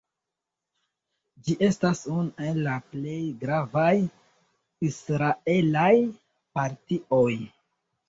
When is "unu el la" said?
2.13-2.79